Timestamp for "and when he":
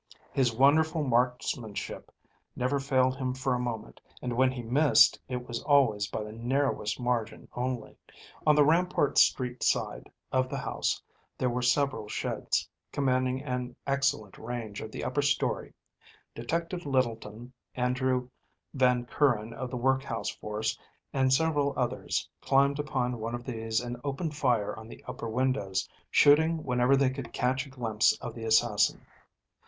4.19-4.63